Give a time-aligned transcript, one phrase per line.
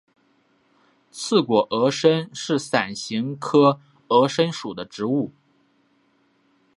[1.11, 5.31] 刺果峨参是伞形科峨参属的植物。